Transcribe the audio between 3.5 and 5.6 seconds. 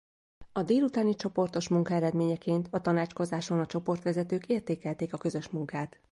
a csoportvezetők értékelték a közös